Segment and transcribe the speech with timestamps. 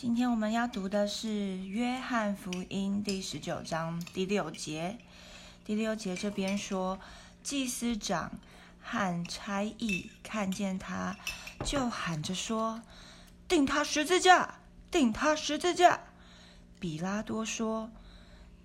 [0.00, 1.28] 今天我们要读的是
[1.66, 4.96] 《约翰福音》第十九章第六节。
[5.62, 6.98] 第六节这边说，
[7.42, 8.32] 祭司长
[8.80, 11.14] 和差役看见他，
[11.66, 12.80] 就喊着说
[13.46, 14.60] ：“钉他十字架，
[14.90, 16.00] 钉他十字架！”
[16.80, 17.90] 比拉多说：“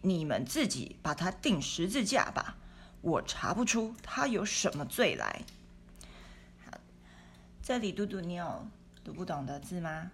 [0.04, 2.56] 你们自己把他钉十字架吧，
[3.02, 5.42] 我查不出他有什么罪来。”
[6.66, 6.78] 好，
[7.62, 8.66] 这里嘟嘟，你有
[9.04, 10.12] 读不懂的字吗？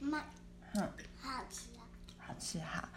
[0.00, 0.24] 妈，
[0.72, 0.80] 哼，
[1.20, 1.82] 好吃啊！
[2.18, 2.88] 好吃哈。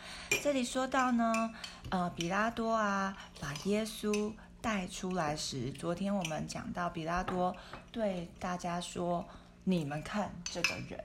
[0.41, 1.53] 这里说到呢，
[1.89, 7.55] 呃，比拉多啊，把耶稣带出来时，昨天我们讲到比拉多
[7.91, 9.27] 对大家说
[9.63, 11.03] ：“你们看这个人，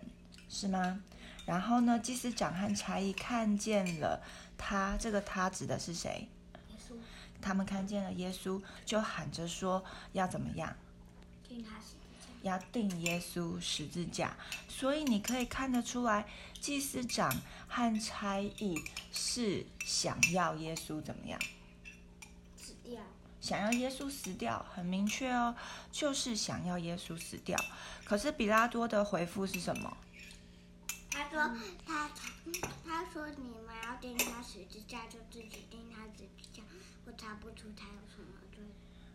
[0.48, 1.00] 是吗？”
[1.45, 4.22] 然后呢，祭司长和差役看见了
[4.56, 6.28] 他，这个他指的是谁？
[6.70, 6.95] 耶稣
[7.41, 10.72] 他们看见了耶稣，就喊着说要怎么样？
[11.42, 12.02] 听他十字架，
[12.42, 14.37] 要定耶稣十字架，
[14.69, 16.28] 所以你可以看得出来，
[16.60, 17.33] 祭司长
[17.69, 21.41] 和差役是想要耶稣怎么样？
[22.56, 23.00] 死掉。
[23.41, 25.56] 想要耶稣死掉，很明确哦，
[25.91, 27.58] 就是想要耶稣死掉。
[28.05, 29.97] 可是比拉多的回复是什么？
[31.11, 32.08] 他说他，
[32.84, 36.62] 他说你们要钉他十字架，就自己钉他十字架，
[37.05, 38.52] 我查不出他有什么罪。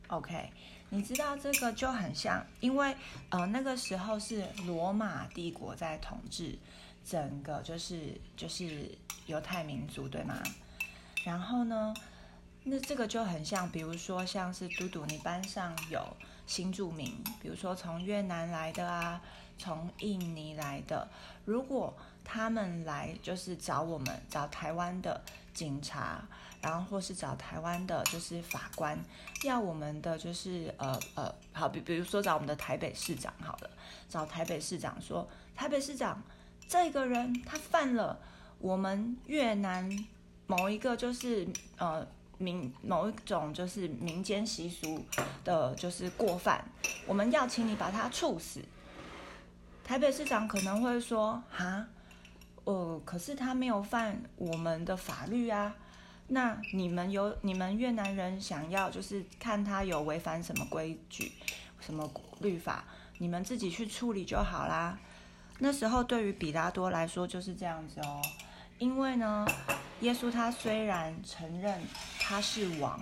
[0.07, 0.49] OK，
[0.89, 2.95] 你知道这个就很像，因为
[3.29, 6.57] 呃那个时候是罗马帝国在统治
[7.05, 8.89] 整个就是就是
[9.25, 10.41] 犹太民族，对吗？
[11.25, 11.93] 然后呢，
[12.63, 19.21] 那这个就很像，比如说像是嘟嘟，你班上有新住民，比如说从越南来的啊，
[19.57, 21.09] 从印尼来的，
[21.43, 21.93] 如果
[22.29, 26.21] 他们来就是找我们找台湾的警察，
[26.61, 28.99] 然后或是找台湾的就是法官，
[29.45, 33.69] 要我们的就是呃呃，好比比如说找我们的台北市长好了，
[34.09, 36.21] 找台北市长说，台北市长
[36.67, 38.19] 这个人他犯了
[38.59, 39.89] 我们越南
[40.47, 42.05] 某一个就是呃
[42.37, 45.01] 民某一种就是民间习俗
[45.45, 46.63] 的，就是过犯，
[47.05, 48.61] 我们要请你把他处死。
[49.83, 51.87] 台北市长可能会说，哈，
[52.67, 55.73] 呃，可是他没有犯我们的法律啊。
[56.27, 61.31] 那你们有你们越南人想要就是看他有违反什么规矩、
[61.79, 62.11] 什么
[62.41, 62.83] 律法，
[63.19, 64.99] 你们自己去处理就好啦。
[65.59, 68.21] 那时候对于比拉多来说就是这样子哦，
[68.79, 69.47] 因为呢，
[70.01, 71.81] 耶稣他虽然承认
[72.19, 72.99] 他是王，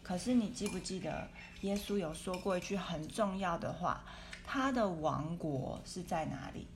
[0.00, 1.28] 可是你记不记得
[1.62, 4.00] 耶稣有说过一句很重要的话？
[4.46, 6.68] 他的王国是在哪里？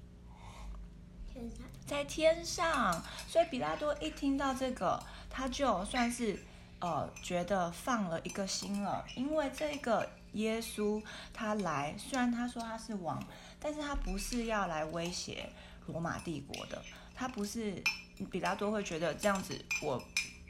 [1.87, 3.03] 在天上。
[3.29, 6.39] 所以比拉多一听到这个，他就算是
[6.81, 13.23] 呃觉得放了一个心了，因为这个耶稣他来，虽然他说他是王，
[13.59, 15.49] 但是他不是要来威胁
[15.87, 16.83] 罗马帝国的，
[17.15, 17.83] 他不是
[18.31, 20.03] 比拉多会觉得这样子我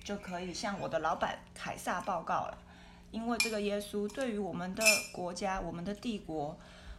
[0.05, 2.59] 就可以向我的老板凯撒报告了，
[3.11, 4.83] 因为这个耶稣对于我们的
[5.13, 6.59] 国家、我们的帝国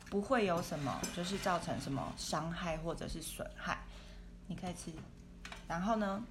[0.09, 3.72] 不会有什么，就是造成什么伤害或者是损害。
[4.53, 4.94] 你可以吃。
[5.68, 6.24] 然后呢，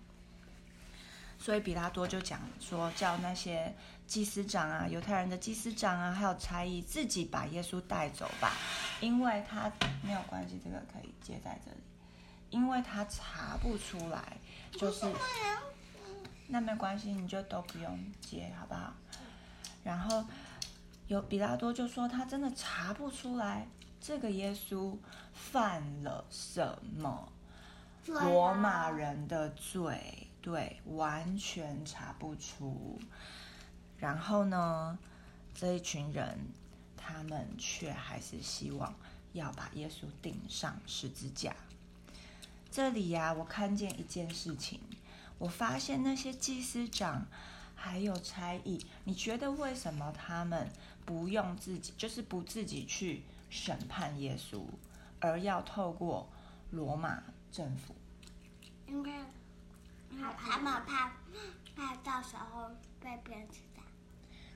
[1.39, 3.75] 所以比拉多就讲说，叫那些
[4.07, 8.53] 祭司长啊、犹太人的祭司长啊，还有差役自己把耶稣带走吧，
[9.01, 9.73] 因为他
[10.05, 11.79] 没有关系，这个可以接在这里，
[12.51, 14.37] 因为他查不出来，
[14.71, 15.05] 就是
[16.47, 18.93] 那没关系，你就都不用接，好不好？
[19.83, 20.25] 然后
[21.09, 23.67] 有比拉多就说，他真的查不出来
[24.01, 24.97] 这个耶稣
[25.33, 27.33] 犯了什么。
[28.07, 32.99] 罗马人的罪，对，完全查不出。
[33.99, 34.99] 然后呢，
[35.55, 36.39] 这一群人，
[36.97, 38.93] 他们却还是希望
[39.33, 41.55] 要把耶稣钉上十字架。
[42.71, 44.81] 这里呀、我看见一件事情，
[45.39, 47.27] 我发现那些祭司长
[47.77, 50.69] 还有差役，你觉得为什么他们
[51.05, 54.65] 不用自己，就是不自己去审判耶稣，
[55.21, 56.29] 而要透过
[56.71, 57.95] 罗马政府？
[58.89, 59.13] 因为
[60.11, 61.13] 他他们怕
[61.77, 62.71] 怕到时候
[63.01, 63.83] 被别人知道。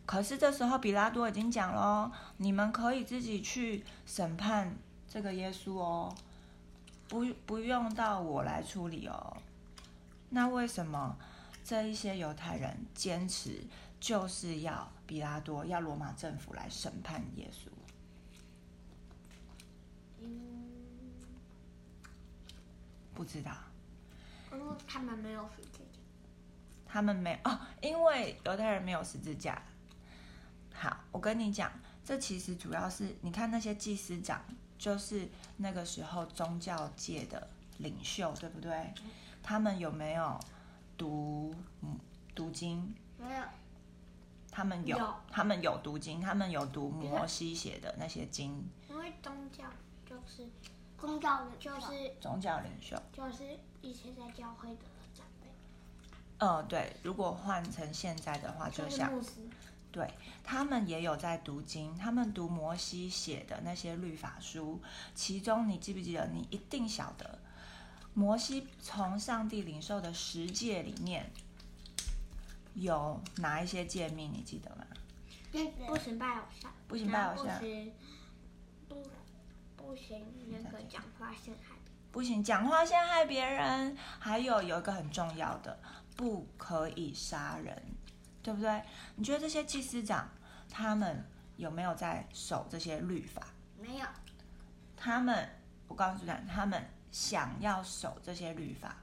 [0.06, 4.76] 可是这时候比拉多已经讲了哦，你们可以自己去审判
[5.08, 6.14] 这个耶稣哦，
[7.08, 9.36] 不不用到我来处理哦。
[10.30, 11.16] 那为什么
[11.64, 13.64] 这一些犹太人坚持
[13.98, 17.68] 就是要比拉多要罗马政府来审判耶稣？
[20.20, 20.70] 嗯，
[23.16, 23.50] 不知道，
[24.52, 25.98] 因为他们没有十字架。
[26.86, 29.60] 他们没哦，因为犹太人没有十字架。
[30.72, 31.72] 好，我跟你讲，
[32.04, 34.44] 这其实主要是你看那些祭司长，
[34.78, 35.26] 就是
[35.56, 37.48] 那个时候宗教界的
[37.78, 38.92] 领袖，对不对？
[39.42, 40.38] 他们有没有
[40.98, 41.98] 读嗯
[42.34, 42.94] 读经？
[43.18, 43.42] 没有，
[44.50, 49.64] 他们有，有他们有读经，他们有读摩西写的那些经，因为宗教
[50.04, 50.46] 就是
[50.96, 52.96] 公教的就是宗教领袖。
[53.12, 54.82] 就是以前在教会的
[55.14, 55.48] 长辈，
[56.38, 59.12] 呃，对，如果换成现在的话，就就是像
[59.92, 60.12] 对
[60.44, 64.80] 他们也有在读经，他们读摩西写的那些律法书，
[65.14, 66.26] 其中你记不记得？
[66.26, 67.38] 你一定晓得，
[68.12, 71.30] 摩西从上帝领受的十诫里面
[72.74, 74.30] 有哪一些诫命？
[74.32, 74.86] 你记得吗？
[75.86, 77.58] 不行拜偶像，不行拜偶像
[79.86, 81.76] 不行那个讲话陷害，
[82.10, 85.78] 不行，讲话陷害别人，还有有一个很重要的，
[86.16, 87.80] 不可以杀人，
[88.42, 88.82] 对不对？
[89.14, 90.28] 你觉得这些祭司长
[90.68, 91.24] 他们
[91.56, 93.46] 有没有在守这些律法？
[93.80, 94.06] 没有，
[94.96, 95.48] 他们，
[95.86, 98.96] 我告诉你，他们想要守这些律法，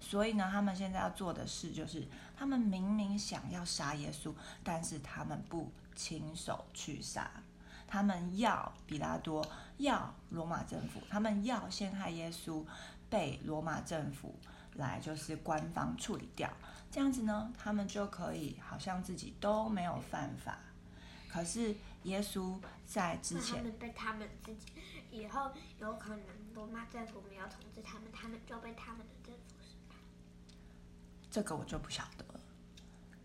[0.00, 2.06] 所以呢，他们现在要做的事就是，
[2.36, 7.30] 他们明明想要杀耶稣，但是他们不亲手去杀，
[7.86, 9.46] 他们要比拉多，
[9.78, 12.64] 要罗马政府，他们要陷害耶稣，
[13.08, 14.34] 被罗马政府
[14.74, 16.50] 来就是官方处理掉，
[16.90, 20.58] 这样子呢，他们就可以好像自己都没有犯法。
[21.28, 21.74] 可是
[22.04, 24.72] 耶稣在之前那他们被他们自己
[25.10, 26.20] 以后有可能
[26.54, 29.98] 罗马政府没有统治他们，他们就被他们的政府审判。
[31.30, 32.40] 这个我就不晓得了。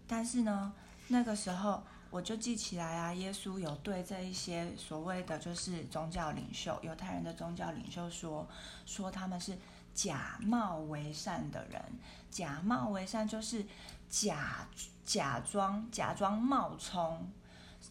[0.08, 0.74] 但是呢，
[1.08, 8.46] 那个时候我就记起来啊，耶稣有对这一些所谓的就是宗教领袖、犹太人的宗教领袖说，
[8.86, 9.58] 说他们是
[9.94, 11.82] 假冒为善的人。
[12.30, 13.66] 假冒为善就是
[14.10, 14.68] 假
[15.06, 17.30] 假装假装冒充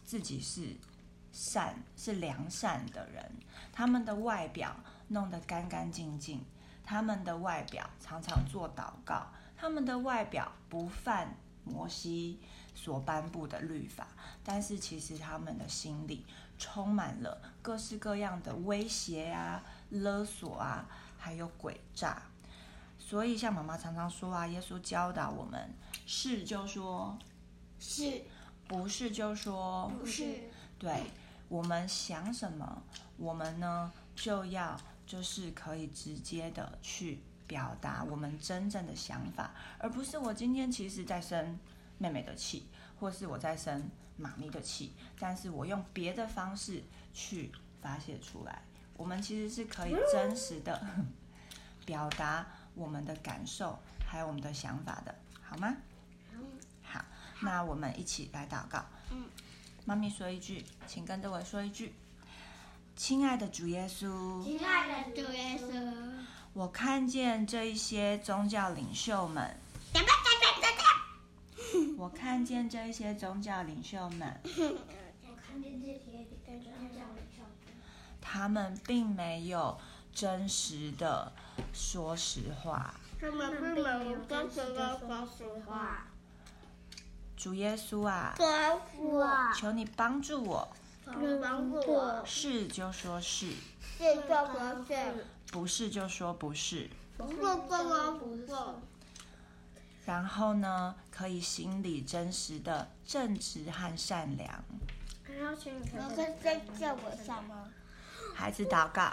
[0.04, 0.76] 自己是
[1.32, 3.32] 善是良善的人，
[3.72, 4.76] 他们的外表
[5.08, 6.44] 弄得干干净净，
[6.84, 9.26] 他们的外表常常做祷告，
[9.56, 12.38] 他们的外表不犯摩西
[12.74, 14.08] 所颁布的律法，
[14.44, 16.24] 但是其实他们的心里
[16.58, 20.86] 充满了各式各样的威胁啊、勒索啊，
[21.18, 22.22] 还有诡诈。
[22.98, 25.74] 所以，像妈妈常常说啊，耶稣教导我们，
[26.06, 27.18] 是就说，
[27.78, 28.22] 是
[28.68, 30.48] 不是就说，不是？
[30.78, 31.10] 对，
[31.48, 32.82] 我们想什么，
[33.16, 41.58] 我们呢就要就是可以直接的去表达我们真正的想法，而不是我今天其实在生
[42.00, 42.66] 妹妹的气，
[42.98, 46.82] 或是我在生妈咪的气，但是我用别的方式
[47.12, 47.52] 去
[47.82, 48.62] 发泄出来。
[48.96, 50.80] 我们其实是可以真实的
[51.84, 55.76] 表达我们的感受，还有我们的想法的，好吗？
[56.82, 57.04] 好，
[57.40, 58.82] 那我们一起来祷告。
[59.10, 59.26] 嗯，
[59.84, 61.94] 妈咪说一句，请跟着我说一句
[62.96, 65.92] ：“亲爱的主耶稣，亲爱的主耶稣，
[66.52, 69.56] 我看见这一些宗教领袖们，
[71.98, 77.42] 我看见这些宗教领袖们，我看见这些跟宗教领袖，
[78.20, 79.78] 他们并没有
[80.12, 81.32] 真实的
[81.72, 82.94] 说实话。
[83.20, 86.06] 他们并没有真实的说实话。
[87.36, 88.34] 主耶稣啊，
[89.54, 90.68] 求你帮助我，
[91.06, 93.50] 你帮助我，是就说是，
[93.98, 96.88] 是就说是，不是就说不是。
[97.16, 98.46] 不是就说不是。
[100.06, 104.64] 然后呢，可以心里真实的正直和善良。
[105.38, 107.68] 然后请你可以再叫我一下吗？
[108.34, 109.12] 孩子祷告，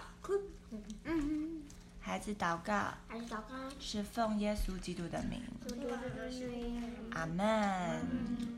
[1.03, 1.61] 嗯，
[1.99, 5.41] 孩子祷告，孩子祷告，是奉耶稣基督的名，
[7.11, 8.56] 阿门。